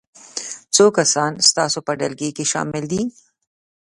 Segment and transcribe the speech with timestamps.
[0.75, 3.01] څو کسان ستاسو په ډلګي کې شامل دي؟